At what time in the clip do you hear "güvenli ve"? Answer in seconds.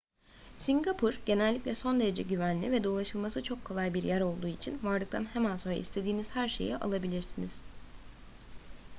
2.23-2.83